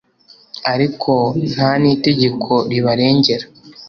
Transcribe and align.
ariko 0.73 1.11
nta 1.53 1.71
n’itegeko 1.81 2.51
ribarengera 2.71 3.45